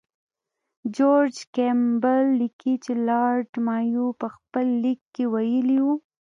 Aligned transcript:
جورج 0.95 1.35
کیمبل 1.55 2.23
لیکي 2.39 2.73
چې 2.83 2.91
لارډ 3.07 3.49
مایو 3.65 4.07
په 4.21 4.27
خپل 4.35 4.65
لیک 4.83 5.01
کې 5.15 5.23
ویلي 5.33 5.79
وو. 5.85 5.93